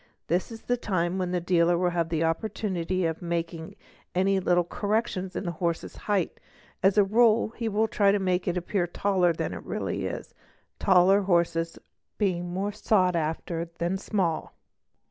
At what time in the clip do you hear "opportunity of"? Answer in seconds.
2.23-3.21